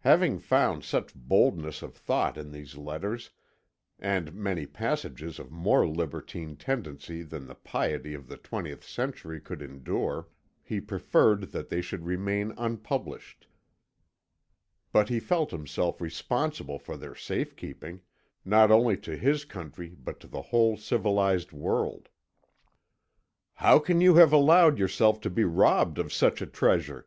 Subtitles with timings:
[0.00, 3.30] Having found much boldness of thought in these letters,
[4.00, 9.62] and many passages of more libertine tendency than the piety of the twentieth century could
[9.62, 10.26] endure,
[10.64, 13.46] he preferred that they should remain unpublished;
[14.90, 18.00] but he felt himself responsible for their safe keeping,
[18.44, 22.08] not only to his country but to the whole civilized world.
[23.54, 27.06] "How can you have allowed yourself to be robbed of such a treasure?"